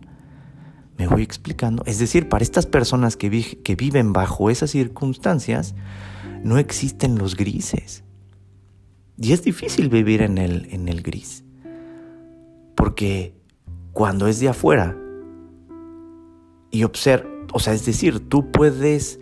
¿Me 0.97 1.09
voy 1.09 1.25
explicando? 1.25 1.83
Es 1.87 1.99
decir, 1.99 2.29
para 2.29 2.45
estas 2.45 2.67
personas 2.67 3.17
que, 3.17 3.59
que 3.65 3.75
viven 3.75 4.13
bajo 4.13 4.49
esas 4.49 4.71
circunstancias, 4.71 5.75
no 6.45 6.57
existen 6.57 7.19
los 7.19 7.35
grises. 7.35 8.05
Y 9.19 9.33
es 9.33 9.43
difícil 9.43 9.89
vivir 9.89 10.23
en 10.23 10.39
el, 10.39 10.69
en 10.71 10.87
el 10.87 11.03
gris. 11.03 11.43
Porque 12.77 13.35
cuando 13.93 14.29
es 14.29 14.39
de 14.39 14.51
afuera 14.51 14.97
y 16.71 16.85
observa, 16.85 17.29
o 17.53 17.59
sea, 17.59 17.73
es 17.73 17.85
decir, 17.85 18.21
tú 18.29 18.53
puedes 18.53 19.19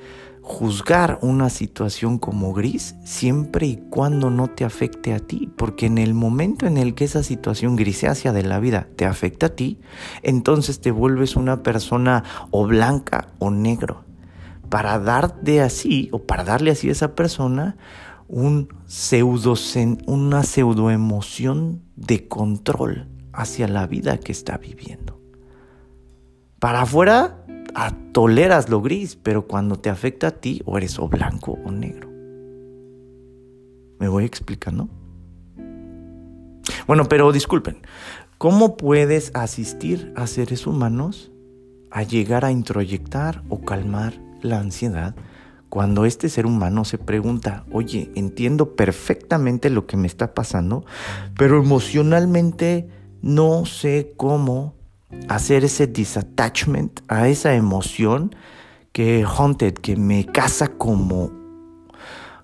juzgar 0.48 1.18
una 1.20 1.50
situación 1.50 2.18
como 2.18 2.54
gris 2.54 2.96
siempre 3.04 3.66
y 3.66 3.76
cuando 3.90 4.30
no 4.30 4.48
te 4.48 4.64
afecte 4.64 5.12
a 5.12 5.18
ti, 5.18 5.52
porque 5.56 5.84
en 5.84 5.98
el 5.98 6.14
momento 6.14 6.66
en 6.66 6.78
el 6.78 6.94
que 6.94 7.04
esa 7.04 7.22
situación 7.22 7.76
grisácea 7.76 8.32
de 8.32 8.42
la 8.42 8.58
vida 8.58 8.88
te 8.96 9.04
afecta 9.04 9.46
a 9.46 9.50
ti, 9.50 9.78
entonces 10.22 10.80
te 10.80 10.90
vuelves 10.90 11.36
una 11.36 11.62
persona 11.62 12.24
o 12.50 12.66
blanca 12.66 13.28
o 13.38 13.50
negro, 13.50 14.04
para 14.70 14.98
darte 14.98 15.60
así 15.60 16.08
o 16.12 16.20
para 16.20 16.44
darle 16.44 16.70
así 16.70 16.88
a 16.88 16.92
esa 16.92 17.14
persona 17.14 17.76
un 18.26 18.68
pseudo, 18.86 19.54
una 20.06 20.42
pseudoemoción 20.44 21.82
de 21.94 22.26
control 22.26 23.06
hacia 23.34 23.68
la 23.68 23.86
vida 23.86 24.16
que 24.16 24.32
está 24.32 24.56
viviendo. 24.56 25.20
Para 26.58 26.82
afuera 26.82 27.37
toleras 28.12 28.68
lo 28.68 28.80
gris, 28.80 29.16
pero 29.16 29.46
cuando 29.46 29.76
te 29.76 29.90
afecta 29.90 30.28
a 30.28 30.30
ti, 30.32 30.62
o 30.64 30.76
eres 30.76 30.98
o 30.98 31.08
blanco 31.08 31.58
o 31.64 31.70
negro. 31.70 32.08
¿Me 33.98 34.08
voy 34.08 34.24
explicando? 34.24 34.88
Bueno, 36.86 37.04
pero 37.08 37.32
disculpen, 37.32 37.78
¿cómo 38.38 38.76
puedes 38.76 39.30
asistir 39.34 40.12
a 40.16 40.26
seres 40.26 40.66
humanos 40.66 41.30
a 41.90 42.02
llegar 42.02 42.44
a 42.44 42.52
introyectar 42.52 43.42
o 43.48 43.60
calmar 43.60 44.14
la 44.42 44.58
ansiedad 44.58 45.14
cuando 45.68 46.06
este 46.06 46.28
ser 46.28 46.46
humano 46.46 46.84
se 46.84 46.96
pregunta, 46.96 47.64
oye, 47.70 48.10
entiendo 48.14 48.74
perfectamente 48.74 49.68
lo 49.68 49.86
que 49.86 49.98
me 49.98 50.06
está 50.06 50.32
pasando, 50.32 50.84
pero 51.36 51.60
emocionalmente 51.60 52.88
no 53.20 53.66
sé 53.66 54.14
cómo 54.16 54.77
hacer 55.28 55.64
ese 55.64 55.86
disattachment 55.86 57.00
a 57.08 57.28
esa 57.28 57.54
emoción 57.54 58.34
que 58.92 59.24
haunted, 59.24 59.74
que 59.74 59.96
me 59.96 60.26
caza 60.26 60.68
como, 60.68 61.30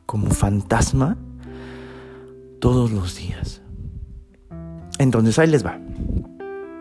como 0.07 0.31
fantasma 0.31 1.17
todos 2.61 2.91
los 2.91 3.17
días. 3.17 3.63
Entonces 4.99 5.39
ahí 5.39 5.49
les 5.49 5.65
va. 5.65 5.79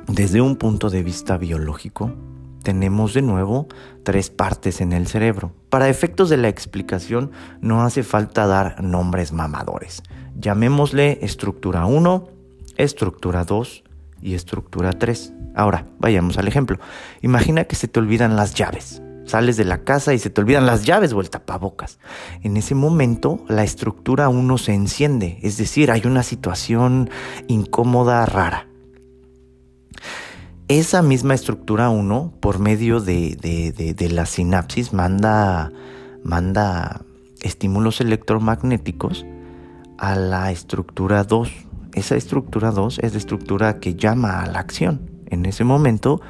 Desde 0.08 0.42
un 0.42 0.58
punto 0.58 0.90
de 0.90 1.02
vista 1.02 1.38
biológico, 1.38 2.14
tenemos 2.62 3.14
de 3.14 3.22
nuevo 3.22 3.68
tres 4.04 4.30
partes 4.30 4.80
en 4.80 4.94
el 4.94 5.08
cerebro. 5.08 5.54
Para 5.70 5.90
efectos 5.90 6.30
de 6.30 6.38
la 6.38 6.50
explicación 6.50 7.32
no 7.62 7.84
hace 7.84 8.04
falta 8.04 8.48
dar 8.48 8.82
nombres 8.84 9.34
mamadores. 9.34 10.04
Llamémosle 10.40 11.20
estructura 11.22 11.86
1, 11.86 12.28
estructura 12.78 13.44
2 13.44 13.83
y 14.24 14.34
estructura 14.36 14.94
3. 14.94 15.34
Ahora, 15.56 15.86
vayamos 16.00 16.38
al 16.38 16.48
ejemplo. 16.48 16.80
Imagina 17.22 17.66
que 17.66 17.76
se 17.76 17.88
te 17.88 18.00
olvidan 18.00 18.36
las 18.36 18.54
llaves. 18.56 19.02
Sales 19.26 19.56
de 19.56 19.66
la 19.66 19.84
casa 19.84 20.14
y 20.14 20.20
se 20.20 20.30
te 20.30 20.42
olvidan 20.42 20.66
las 20.66 20.86
llaves 20.86 21.14
o 21.14 21.22
el 21.22 21.30
tapabocas. 21.30 22.00
En 22.42 22.58
ese 22.58 22.76
momento 22.76 23.44
la 23.48 23.64
estructura 23.64 24.30
1 24.30 24.58
se 24.58 24.74
enciende, 24.74 25.40
es 25.42 25.58
decir, 25.58 25.92
hay 25.92 26.02
una 26.06 26.24
situación 26.24 27.10
incómoda, 27.48 28.26
rara. 28.26 28.68
Esa 30.68 31.02
misma 31.02 31.34
estructura 31.34 31.90
1, 31.90 32.34
por 32.40 32.60
medio 32.60 33.00
de, 33.00 33.36
de, 33.96 34.10
la 34.10 34.26
sinapsis, 34.26 34.94
manda, 34.94 35.72
manda 36.24 37.02
estímulos 37.42 38.02
electromagnéticos 38.02 39.26
a 39.98 40.16
la 40.16 40.52
estructura 40.52 41.26
2. 41.26 41.52
Esa 41.96 42.16
estructura 42.16 42.72
2 42.72 43.00
es 43.00 43.14
la 43.14 43.18
estructura 43.18 43.80
que 43.80 43.96
llama 43.96 44.42
a 44.42 44.48
la 44.48 44.60
acción 44.60 45.14
en 45.34 45.48
ese 45.48 45.64
momento 45.64 46.22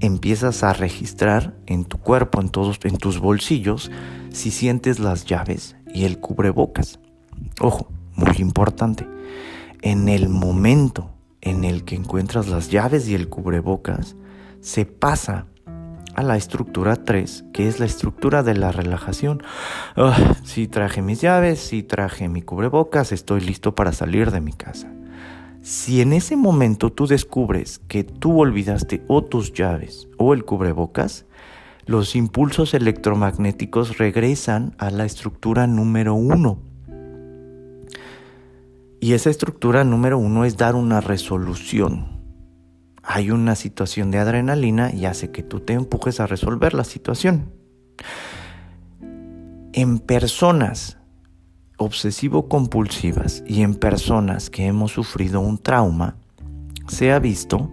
empiezas 0.00 0.64
a 0.64 0.72
registrar 0.72 1.54
en 1.66 1.84
tu 1.84 1.98
cuerpo, 1.98 2.40
en 2.40 2.48
todos, 2.48 2.80
en 2.82 2.98
tus 2.98 3.20
bolsillos, 3.20 3.90
si 4.30 4.50
sientes 4.50 4.98
las 4.98 5.26
llaves 5.26 5.76
y 5.94 6.04
el 6.04 6.18
cubrebocas. 6.18 6.98
Ojo, 7.60 7.88
muy 8.16 8.34
importante. 8.38 9.06
En 9.80 10.08
el 10.08 10.28
momento 10.28 11.12
en 11.40 11.62
el 11.62 11.84
que 11.84 11.94
encuentras 11.94 12.48
las 12.48 12.68
llaves 12.68 13.08
y 13.08 13.14
el 13.14 13.28
cubrebocas, 13.28 14.16
se 14.60 14.86
pasa 14.86 15.46
a 16.16 16.24
la 16.24 16.36
estructura 16.36 16.96
3, 16.96 17.44
que 17.52 17.68
es 17.68 17.78
la 17.78 17.86
estructura 17.86 18.42
de 18.42 18.54
la 18.54 18.72
relajación. 18.72 19.40
si 20.42 20.66
traje 20.66 21.00
mis 21.00 21.20
llaves, 21.20 21.60
si 21.60 21.84
traje 21.84 22.28
mi 22.28 22.42
cubrebocas, 22.42 23.12
estoy 23.12 23.40
listo 23.40 23.76
para 23.76 23.92
salir 23.92 24.32
de 24.32 24.40
mi 24.40 24.52
casa. 24.52 24.97
Si 25.62 26.00
en 26.00 26.12
ese 26.12 26.36
momento 26.36 26.92
tú 26.92 27.06
descubres 27.06 27.80
que 27.88 28.04
tú 28.04 28.40
olvidaste 28.40 29.02
o 29.08 29.24
tus 29.24 29.52
llaves 29.52 30.08
o 30.16 30.32
el 30.32 30.44
cubrebocas, 30.44 31.26
los 31.84 32.14
impulsos 32.16 32.74
electromagnéticos 32.74 33.98
regresan 33.98 34.74
a 34.78 34.90
la 34.90 35.04
estructura 35.04 35.66
número 35.66 36.14
1. 36.14 36.62
Y 39.00 39.12
esa 39.12 39.30
estructura 39.30 39.84
número 39.84 40.18
uno 40.18 40.44
es 40.44 40.56
dar 40.56 40.74
una 40.74 41.00
resolución. 41.00 42.18
Hay 43.02 43.30
una 43.30 43.54
situación 43.54 44.10
de 44.10 44.18
adrenalina 44.18 44.92
y 44.92 45.06
hace 45.06 45.30
que 45.30 45.42
tú 45.42 45.60
te 45.60 45.72
empujes 45.72 46.20
a 46.20 46.26
resolver 46.26 46.74
la 46.74 46.84
situación. 46.84 47.52
En 49.72 49.98
personas 49.98 50.97
obsesivo-compulsivas 51.78 53.42
y 53.46 53.62
en 53.62 53.74
personas 53.74 54.50
que 54.50 54.66
hemos 54.66 54.92
sufrido 54.92 55.40
un 55.40 55.58
trauma, 55.58 56.16
se 56.88 57.12
ha 57.12 57.18
visto 57.18 57.72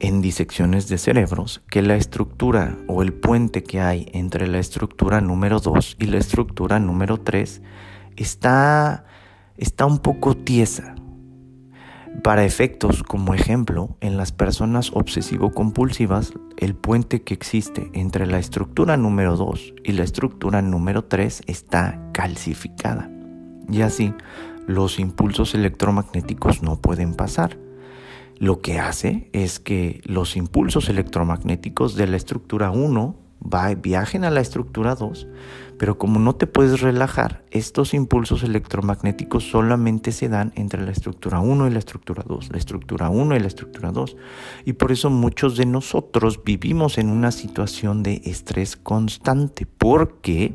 en 0.00 0.20
disecciones 0.20 0.88
de 0.88 0.98
cerebros 0.98 1.62
que 1.70 1.82
la 1.82 1.96
estructura 1.96 2.76
o 2.86 3.02
el 3.02 3.12
puente 3.12 3.62
que 3.62 3.80
hay 3.80 4.08
entre 4.12 4.46
la 4.46 4.58
estructura 4.58 5.20
número 5.20 5.60
2 5.60 5.96
y 5.98 6.06
la 6.06 6.18
estructura 6.18 6.78
número 6.78 7.18
3 7.18 7.62
está 8.16 9.04
está 9.56 9.86
un 9.86 9.98
poco 9.98 10.36
tiesa. 10.36 10.94
Para 12.22 12.44
efectos, 12.44 13.02
como 13.02 13.34
ejemplo, 13.34 13.96
en 14.00 14.16
las 14.16 14.32
personas 14.32 14.90
obsesivo-compulsivas, 14.92 16.32
el 16.56 16.74
puente 16.74 17.22
que 17.22 17.34
existe 17.34 17.90
entre 17.92 18.26
la 18.26 18.38
estructura 18.38 18.96
número 18.96 19.36
2 19.36 19.74
y 19.84 19.92
la 19.92 20.04
estructura 20.04 20.62
número 20.62 21.04
3 21.04 21.42
está 21.46 22.00
calcificada. 22.12 23.15
Y 23.70 23.82
así, 23.82 24.14
los 24.66 24.98
impulsos 24.98 25.54
electromagnéticos 25.54 26.62
no 26.62 26.80
pueden 26.80 27.14
pasar. 27.14 27.58
Lo 28.38 28.60
que 28.60 28.78
hace 28.78 29.30
es 29.32 29.58
que 29.58 30.02
los 30.04 30.36
impulsos 30.36 30.88
electromagnéticos 30.88 31.94
de 31.94 32.06
la 32.06 32.16
estructura 32.16 32.70
1 32.70 33.16
viajen 33.80 34.24
a 34.24 34.30
la 34.30 34.40
estructura 34.40 34.94
2, 34.94 35.26
pero 35.78 35.98
como 35.98 36.18
no 36.18 36.34
te 36.34 36.46
puedes 36.46 36.80
relajar, 36.80 37.44
estos 37.50 37.94
impulsos 37.94 38.42
electromagnéticos 38.42 39.44
solamente 39.44 40.12
se 40.12 40.28
dan 40.28 40.52
entre 40.56 40.82
la 40.82 40.90
estructura 40.90 41.40
1 41.40 41.68
y 41.68 41.70
la 41.70 41.78
estructura 41.78 42.24
2, 42.26 42.50
la 42.50 42.58
estructura 42.58 43.10
1 43.10 43.36
y 43.36 43.40
la 43.40 43.46
estructura 43.46 43.92
2. 43.92 44.16
Y 44.64 44.72
por 44.74 44.90
eso 44.92 45.10
muchos 45.10 45.56
de 45.56 45.66
nosotros 45.66 46.42
vivimos 46.44 46.98
en 46.98 47.08
una 47.08 47.30
situación 47.30 48.02
de 48.02 48.22
estrés 48.24 48.76
constante, 48.76 49.66
porque 49.66 50.54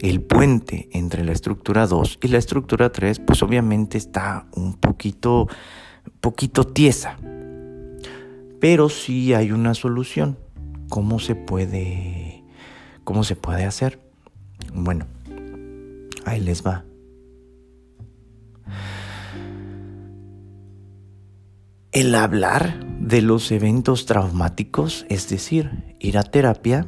el 0.00 0.20
puente 0.20 0.88
entre 0.92 1.24
la 1.24 1.32
estructura 1.32 1.86
2 1.86 2.18
y 2.22 2.28
la 2.28 2.38
estructura 2.38 2.90
3, 2.90 3.20
pues 3.20 3.42
obviamente 3.42 3.98
está 3.98 4.46
un 4.52 4.74
poquito, 4.74 5.48
poquito 6.20 6.64
tiesa. 6.64 7.16
Pero 8.60 8.88
sí 8.88 9.34
hay 9.34 9.50
una 9.50 9.74
solución 9.74 10.36
¿Cómo 10.92 11.20
se 11.20 11.34
puede, 11.34 12.44
cómo 13.02 13.24
se 13.24 13.34
puede 13.34 13.64
hacer? 13.64 13.98
Bueno, 14.74 15.06
ahí 16.26 16.38
les 16.38 16.62
va. 16.62 16.84
El 21.92 22.14
hablar 22.14 22.84
de 23.00 23.22
los 23.22 23.50
eventos 23.52 24.04
traumáticos, 24.04 25.06
es 25.08 25.30
decir, 25.30 25.96
ir 25.98 26.18
a 26.18 26.24
terapia, 26.24 26.86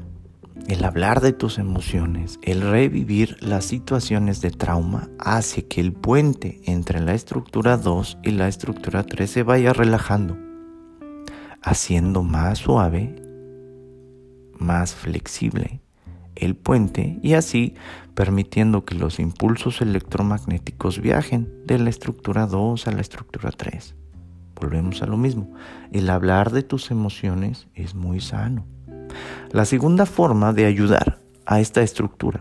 el 0.67 0.85
hablar 0.85 1.21
de 1.21 1.33
tus 1.33 1.59
emociones, 1.59 2.39
el 2.43 2.63
revivir 2.63 3.37
las 3.41 3.65
situaciones 3.65 4.41
de 4.41 4.51
trauma, 4.51 5.11
hace 5.19 5.67
que 5.67 5.81
el 5.81 5.93
puente 5.93 6.61
entre 6.65 7.01
la 7.01 7.15
estructura 7.15 7.77
2 7.77 8.19
y 8.23 8.31
la 8.31 8.49
estructura 8.49 9.05
3 9.05 9.31
se 9.31 9.43
vaya 9.43 9.73
relajando, 9.73 10.37
haciendo 11.63 12.23
más 12.23 12.59
suave 12.59 13.25
más 14.59 14.95
flexible 14.95 15.81
el 16.35 16.57
puente 16.57 17.19
y 17.23 17.35
así 17.35 17.75
permitiendo 18.15 18.85
que 18.85 18.95
los 18.95 19.21
impulsos 19.21 19.81
electromagnéticos 19.81 21.01
viajen 21.01 21.49
de 21.67 21.79
la 21.79 21.91
estructura 21.91 22.47
2 22.47 22.89
a 22.89 22.93
la 22.93 23.01
estructura 23.01 23.51
3. 23.51 23.95
Volvemos 24.61 25.03
a 25.03 25.07
lo 25.07 25.17
mismo. 25.17 25.53
El 25.93 26.11
hablar 26.11 26.51
de 26.51 26.63
tus 26.63 26.91
emociones 26.91 27.69
es 27.75 27.95
muy 27.95 28.21
sano. 28.21 28.67
La 29.55 29.65
segunda 29.65 30.05
forma 30.05 30.53
de 30.53 30.65
ayudar 30.65 31.21
a 31.47 31.61
esta 31.61 31.81
estructura 31.81 32.41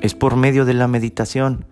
es 0.00 0.14
por 0.14 0.36
medio 0.36 0.64
de 0.64 0.72
la 0.72 0.88
meditación. 0.88 1.66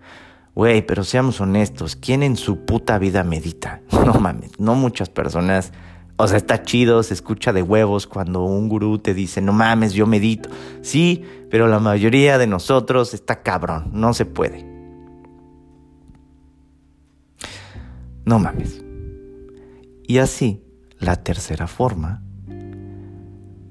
Güey, 0.53 0.85
pero 0.85 1.03
seamos 1.03 1.41
honestos, 1.41 1.95
¿quién 1.95 2.21
en 2.21 2.37
su 2.37 2.65
puta 2.65 2.99
vida 2.99 3.23
medita? 3.23 3.81
No 4.05 4.13
mames, 4.13 4.59
no 4.59 4.75
muchas 4.75 5.09
personas 5.09 5.71
o 6.17 6.27
sea, 6.27 6.37
está 6.37 6.61
chido, 6.61 7.01
se 7.01 7.15
escucha 7.15 7.51
de 7.51 7.63
huevos 7.63 8.05
cuando 8.05 8.43
un 8.43 8.69
gurú 8.69 8.99
te 8.99 9.15
dice, 9.15 9.41
no 9.41 9.53
mames, 9.53 9.93
yo 9.93 10.05
medito. 10.05 10.51
Sí, 10.83 11.25
pero 11.49 11.67
la 11.67 11.79
mayoría 11.79 12.37
de 12.37 12.45
nosotros 12.45 13.15
está 13.15 13.41
cabrón, 13.41 13.89
no 13.91 14.13
se 14.13 14.25
puede. 14.25 14.63
No 18.23 18.37
mames. 18.37 18.83
Y 20.07 20.19
así, 20.19 20.63
la 20.99 21.15
tercera 21.15 21.65
forma, 21.65 22.21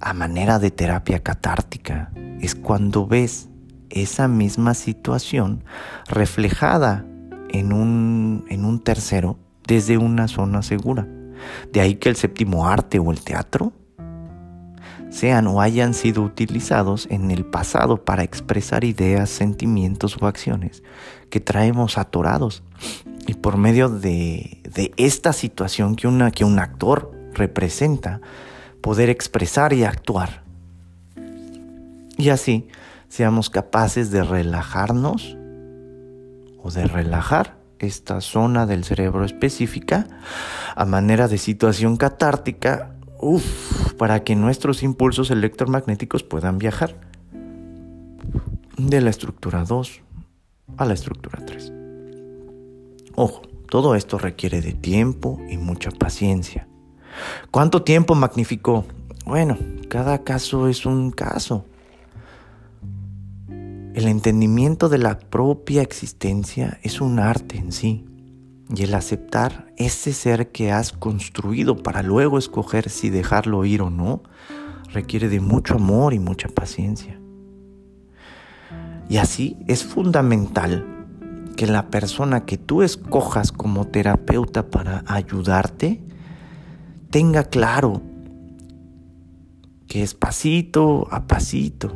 a 0.05 0.12
manera 0.12 0.59
de 0.59 0.71
terapia 0.71 1.21
catártica, 1.21 2.12
es 2.38 2.55
cuando 2.55 3.07
ves 3.07 3.49
esa 3.88 4.29
misma 4.29 4.75
situación 4.75 5.64
reflejada 6.07 7.07
en 7.49 7.73
un, 7.73 8.45
en 8.51 8.67
un 8.67 8.81
tercero 8.81 9.38
desde 9.67 9.97
una 9.97 10.29
zona 10.29 10.62
segura. 10.62 11.09
De 11.73 11.81
ahí 11.81 11.95
que 11.95 12.11
el 12.11 12.17
séptimo 12.17 12.69
arte 12.69 12.99
o 12.99 13.11
el 13.12 13.21
teatro 13.23 13.73
sean 15.09 15.47
o 15.47 15.62
hayan 15.62 15.95
sido 15.95 16.23
utilizados 16.23 17.07
en 17.11 17.31
el 17.31 17.47
pasado 17.47 18.05
para 18.05 18.25
expresar 18.25 18.85
ideas, 18.85 19.31
sentimientos 19.31 20.19
o 20.21 20.27
acciones 20.27 20.83
que 21.31 21.40
traemos 21.40 21.97
atorados. 21.97 22.62
Y 23.27 23.35
por 23.35 23.57
medio 23.57 23.88
de, 23.88 24.61
esta 24.99 25.33
situación 25.33 25.97
que, 25.97 26.09
una, 26.09 26.31
que 26.31 26.45
un 26.45 26.59
actor 26.59 27.11
representa, 27.33 28.21
poder 28.85 29.09
expresar 29.09 29.73
y 29.73 29.83
actuar. 29.83 30.42
Y 32.18 32.29
así 32.29 32.68
seamos 33.09 33.49
capaces 33.49 34.11
de 34.11 34.23
relajarnos 34.23 35.38
o 36.62 36.70
de 36.70 36.87
relajar 36.87 37.57
esta 37.79 38.20
zona 38.20 38.66
del 38.66 38.85
cerebro 38.85 39.25
específica 39.25 40.07
a 40.77 40.85
manera 40.85 41.29
de 41.29 41.38
situación 41.38 41.97
catártica, 41.97 42.90
para 43.97 44.23
que 44.23 44.37
nuestros 44.37 44.83
impulsos 44.83 45.31
electromagnéticos 45.31 46.23
puedan 46.23 46.59
viajar 46.59 46.94
de 48.77 49.01
la 49.01 49.09
estructura 49.09 49.64
2 49.64 50.03
a 50.77 50.85
la 50.85 50.92
estructura 50.92 51.42
3. 51.47 51.73
Ojo, 53.14 53.40
todo 53.66 53.94
esto 53.94 54.18
requiere 54.18 54.61
de 54.61 54.75
tiempo 54.75 55.40
y 55.49 55.57
mucha 55.57 55.90
paciencia. 55.90 56.68
¿Cuánto 57.50 57.83
tiempo 57.83 58.14
magnificó? 58.14 58.85
Bueno, 59.24 59.57
cada 59.88 60.24
caso 60.24 60.68
es 60.68 60.87
un 60.87 61.11
caso. 61.11 61.64
El 63.48 64.09
entendimiento 64.09 64.88
de 64.88 64.98
la 64.98 65.18
propia 65.18 65.83
existencia 65.83 66.79
es 66.83 67.00
un 67.00 67.18
arte 67.18 67.59
en 67.59 67.72
sí. 67.72 68.05
Y 68.74 68.83
el 68.83 68.94
aceptar 68.94 69.72
ese 69.77 70.12
ser 70.12 70.50
que 70.50 70.72
has 70.72 70.92
construido 70.92 71.77
para 71.77 72.03
luego 72.03 72.38
escoger 72.38 72.90
si 72.90 73.11
dejarlo 73.11 73.64
ir 73.64 73.83
o 73.83 73.90
no, 73.90 74.22
requiere 74.92 75.29
de 75.29 75.40
mucho 75.40 75.74
amor 75.74 76.12
y 76.14 76.18
mucha 76.18 76.48
paciencia. 76.48 77.20
Y 79.09 79.18
así 79.18 79.59
es 79.68 79.85
fundamental 79.85 80.87
que 81.57 81.66
la 81.66 81.88
persona 81.88 82.44
que 82.46 82.59
tú 82.59 82.83
escojas 82.83 83.53
como 83.53 83.87
terapeuta 83.87 84.70
para 84.70 85.05
ayudarte 85.07 86.04
tenga 87.14 87.44
claro 87.44 88.03
que 89.87 90.03
es 90.03 90.14
pasito 90.14 91.07
a 91.12 91.29
pasito 91.29 91.94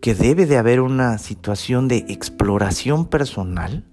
que 0.00 0.14
debe 0.14 0.46
de 0.46 0.56
haber 0.56 0.80
una 0.80 1.18
situación 1.18 1.86
de 1.86 1.98
exploración 2.08 3.08
personal 3.08 3.84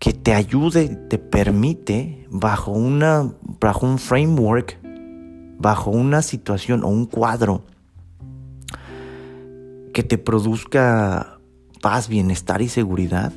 que 0.00 0.12
te 0.12 0.34
ayude, 0.34 0.88
te 0.88 1.18
permite 1.18 2.26
bajo, 2.28 2.72
una, 2.72 3.34
bajo 3.60 3.86
un 3.86 3.98
framework, 3.98 4.80
bajo 5.60 5.92
una 5.92 6.22
situación 6.22 6.82
o 6.82 6.88
un 6.88 7.06
cuadro 7.06 7.62
que 9.94 10.02
te 10.02 10.18
produzca 10.18 11.38
paz, 11.80 12.08
bienestar 12.08 12.62
y 12.62 12.68
seguridad, 12.68 13.32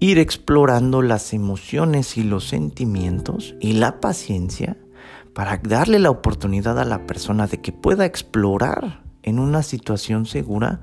ir 0.00 0.18
explorando 0.18 1.02
las 1.02 1.32
emociones 1.32 2.16
y 2.16 2.22
los 2.22 2.48
sentimientos 2.48 3.54
y 3.60 3.72
la 3.72 4.00
paciencia 4.00 4.76
para 5.34 5.58
darle 5.58 5.98
la 5.98 6.10
oportunidad 6.10 6.78
a 6.78 6.84
la 6.84 7.06
persona 7.06 7.46
de 7.46 7.60
que 7.60 7.72
pueda 7.72 8.04
explorar 8.04 9.02
en 9.22 9.38
una 9.38 9.62
situación 9.62 10.26
segura 10.26 10.80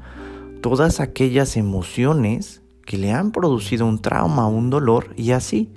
todas 0.62 0.99
aquellas 0.99 1.58
emociones 1.58 2.62
que 2.86 2.97
le 2.97 3.12
han 3.12 3.32
producido 3.32 3.86
un 3.86 4.01
trauma, 4.01 4.47
un 4.47 4.69
dolor 4.69 5.13
y 5.15 5.32
así, 5.32 5.73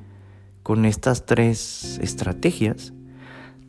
con 0.62 0.84
estas 0.84 1.24
tres 1.24 1.98
estrategias, 2.02 2.92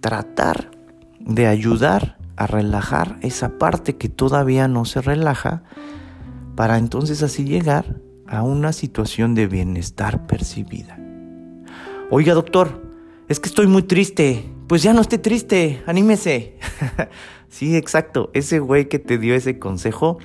tratar 0.01 0.71
de 1.19 1.47
ayudar 1.47 2.17
a 2.36 2.47
relajar 2.47 3.17
esa 3.21 3.58
parte 3.58 3.97
que 3.97 4.10
todavía 4.10 4.67
no 4.67 4.86
se 4.86 5.01
relaja 5.01 5.63
para 6.55 6.77
entonces 6.77 7.23
así 7.23 7.45
llegar 7.45 8.01
a 8.29 8.43
una 8.43 8.71
situación 8.73 9.33
de 9.33 9.47
bienestar 9.47 10.27
percibida. 10.27 10.99
Oiga 12.11 12.33
doctor, 12.33 12.81
es 13.27 13.39
que 13.39 13.49
estoy 13.49 13.67
muy 13.67 13.83
triste. 13.83 14.45
Pues 14.67 14.83
ya 14.83 14.93
no 14.93 15.01
esté 15.01 15.17
triste, 15.17 15.81
anímese. 15.87 16.57
sí, 17.49 17.75
exacto, 17.75 18.29
ese 18.33 18.59
güey 18.59 18.87
que 18.87 18.99
te 18.99 19.17
dio 19.17 19.33
ese 19.33 19.57
consejo, 19.57 20.19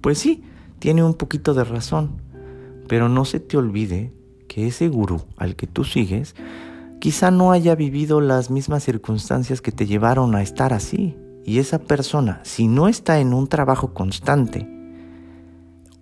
pues 0.00 0.18
sí, 0.18 0.42
tiene 0.78 1.04
un 1.04 1.14
poquito 1.14 1.52
de 1.52 1.64
razón. 1.64 2.22
Pero 2.88 3.08
no 3.08 3.24
se 3.26 3.38
te 3.38 3.58
olvide 3.58 4.12
que 4.48 4.66
ese 4.66 4.88
gurú 4.88 5.22
al 5.36 5.54
que 5.56 5.66
tú 5.66 5.84
sigues 5.84 6.34
quizá 7.00 7.30
no 7.30 7.52
haya 7.52 7.74
vivido 7.74 8.20
las 8.20 8.50
mismas 8.50 8.84
circunstancias 8.84 9.60
que 9.60 9.72
te 9.72 9.86
llevaron 9.86 10.34
a 10.34 10.42
estar 10.42 10.72
así. 10.72 11.16
Y 11.44 11.58
esa 11.58 11.80
persona, 11.80 12.40
si 12.44 12.68
no 12.68 12.88
está 12.88 13.18
en 13.18 13.34
un 13.34 13.48
trabajo 13.48 13.92
constante, 13.92 14.71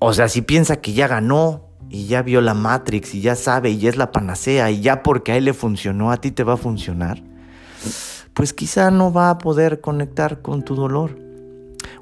o 0.02 0.14
sea, 0.14 0.28
si 0.28 0.40
piensa 0.40 0.80
que 0.80 0.94
ya 0.94 1.06
ganó 1.08 1.68
y 1.90 2.06
ya 2.06 2.22
vio 2.22 2.40
la 2.40 2.54
Matrix 2.54 3.14
y 3.14 3.20
ya 3.20 3.36
sabe 3.36 3.68
y 3.70 3.78
ya 3.78 3.90
es 3.90 3.98
la 3.98 4.12
panacea 4.12 4.70
y 4.70 4.80
ya 4.80 5.02
porque 5.02 5.32
a 5.32 5.36
él 5.36 5.44
le 5.44 5.52
funcionó, 5.52 6.10
a 6.10 6.16
ti 6.16 6.30
te 6.30 6.42
va 6.42 6.54
a 6.54 6.56
funcionar, 6.56 7.22
pues 8.32 8.54
quizá 8.54 8.90
no 8.90 9.12
va 9.12 9.28
a 9.28 9.36
poder 9.36 9.82
conectar 9.82 10.40
con 10.40 10.64
tu 10.64 10.74
dolor. 10.74 11.18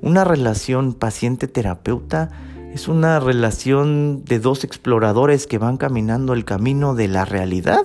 Una 0.00 0.22
relación 0.22 0.94
paciente-terapeuta 0.94 2.30
es 2.72 2.86
una 2.86 3.18
relación 3.18 4.24
de 4.24 4.38
dos 4.38 4.62
exploradores 4.62 5.48
que 5.48 5.58
van 5.58 5.76
caminando 5.76 6.34
el 6.34 6.44
camino 6.44 6.94
de 6.94 7.08
la 7.08 7.24
realidad 7.24 7.84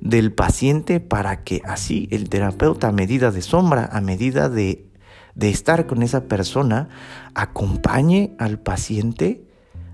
del 0.00 0.32
paciente 0.32 0.98
para 0.98 1.44
que 1.44 1.62
así 1.64 2.08
el 2.10 2.28
terapeuta 2.28 2.88
a 2.88 2.92
medida 2.92 3.30
de 3.30 3.42
sombra, 3.42 3.88
a 3.92 4.00
medida 4.00 4.48
de, 4.48 4.90
de 5.36 5.50
estar 5.50 5.86
con 5.86 6.02
esa 6.02 6.24
persona, 6.24 6.88
acompañe 7.34 8.34
al 8.40 8.58
paciente 8.58 9.51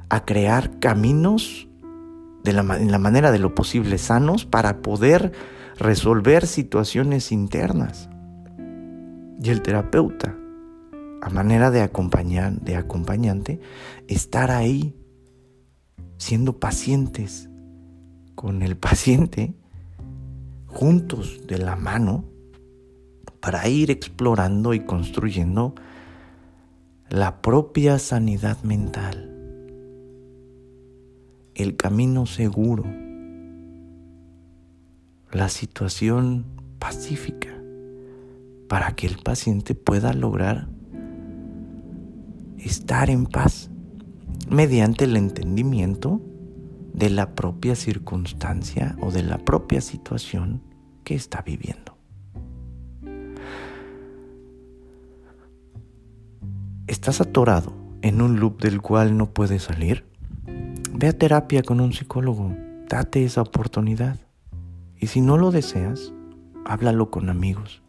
a 0.08 0.24
crear 0.24 0.78
caminos 0.78 1.68
de 2.44 2.52
la, 2.52 2.76
en 2.78 2.90
la 2.90 2.98
manera 2.98 3.30
de 3.30 3.38
lo 3.38 3.54
posible 3.54 3.98
sanos 3.98 4.44
para 4.44 4.80
poder 4.80 5.32
resolver 5.78 6.46
situaciones 6.46 7.32
internas. 7.32 8.08
Y 9.42 9.50
el 9.50 9.62
terapeuta, 9.62 10.36
a 11.22 11.30
manera 11.30 11.70
de, 11.70 11.82
acompañar, 11.82 12.52
de 12.60 12.76
acompañante, 12.76 13.60
estar 14.08 14.50
ahí, 14.50 14.96
siendo 16.16 16.58
pacientes 16.58 17.48
con 18.34 18.62
el 18.62 18.76
paciente, 18.76 19.54
juntos 20.66 21.46
de 21.46 21.58
la 21.58 21.76
mano, 21.76 22.24
para 23.40 23.68
ir 23.68 23.90
explorando 23.90 24.74
y 24.74 24.80
construyendo 24.80 25.74
la 27.08 27.40
propia 27.40 27.98
sanidad 27.98 28.62
mental 28.64 29.27
el 31.58 31.76
camino 31.76 32.24
seguro, 32.24 32.84
la 35.32 35.48
situación 35.48 36.46
pacífica 36.78 37.48
para 38.68 38.94
que 38.94 39.08
el 39.08 39.18
paciente 39.18 39.74
pueda 39.74 40.12
lograr 40.12 40.68
estar 42.58 43.10
en 43.10 43.26
paz 43.26 43.70
mediante 44.48 45.04
el 45.04 45.16
entendimiento 45.16 46.22
de 46.94 47.10
la 47.10 47.34
propia 47.34 47.74
circunstancia 47.74 48.96
o 49.00 49.10
de 49.10 49.24
la 49.24 49.38
propia 49.38 49.80
situación 49.80 50.62
que 51.02 51.16
está 51.16 51.42
viviendo. 51.42 51.98
¿Estás 56.86 57.20
atorado 57.20 57.72
en 58.02 58.22
un 58.22 58.38
loop 58.38 58.62
del 58.62 58.80
cual 58.80 59.16
no 59.16 59.32
puedes 59.34 59.64
salir? 59.64 60.04
Ve 60.98 61.06
a 61.06 61.12
terapia 61.12 61.62
con 61.62 61.78
un 61.78 61.92
psicólogo, 61.92 62.56
date 62.88 63.24
esa 63.24 63.40
oportunidad. 63.40 64.18
Y 64.98 65.06
si 65.06 65.20
no 65.20 65.36
lo 65.36 65.52
deseas, 65.52 66.12
háblalo 66.64 67.12
con 67.12 67.30
amigos, 67.30 67.82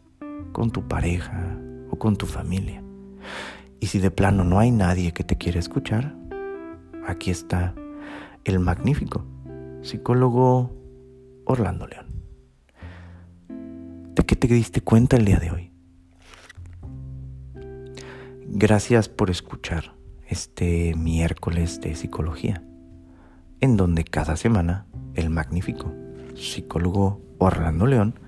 con 0.52 0.70
tu 0.70 0.86
pareja 0.86 1.58
o 1.90 1.98
con 1.98 2.14
tu 2.14 2.26
familia. 2.26 2.84
Y 3.80 3.86
si 3.86 3.98
de 3.98 4.12
plano 4.12 4.44
no 4.44 4.60
hay 4.60 4.70
nadie 4.70 5.12
que 5.12 5.24
te 5.24 5.36
quiera 5.36 5.58
escuchar, 5.58 6.14
aquí 7.04 7.32
está 7.32 7.74
el 8.44 8.60
magnífico 8.60 9.24
psicólogo 9.82 10.70
Orlando 11.46 11.88
León. 11.88 12.06
¿De 14.14 14.22
qué 14.24 14.36
te 14.36 14.46
diste 14.46 14.82
cuenta 14.82 15.16
el 15.16 15.24
día 15.24 15.40
de 15.40 15.50
hoy? 15.50 15.72
Gracias 18.46 19.08
por 19.08 19.30
escuchar 19.30 19.96
este 20.28 20.94
miércoles 20.94 21.80
de 21.80 21.96
psicología 21.96 22.62
en 23.60 23.76
donde 23.76 24.04
cada 24.04 24.36
semana 24.36 24.86
el 25.14 25.30
magnífico 25.30 25.92
psicólogo 26.34 27.20
Orlando 27.38 27.86
León 27.86 28.18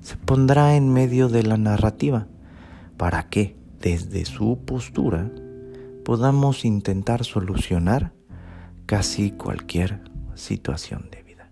se 0.00 0.16
pondrá 0.16 0.74
en 0.76 0.92
medio 0.92 1.28
de 1.28 1.42
la 1.42 1.56
narrativa 1.56 2.26
para 2.96 3.28
que 3.28 3.56
desde 3.80 4.24
su 4.24 4.64
postura 4.64 5.30
podamos 6.04 6.64
intentar 6.64 7.24
solucionar 7.24 8.12
casi 8.86 9.30
cualquier 9.32 10.00
situación 10.34 11.08
de 11.10 11.22
vida. 11.22 11.50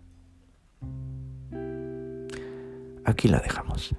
Aquí 3.05 3.29
la 3.29 3.39
dejamos. 3.41 3.95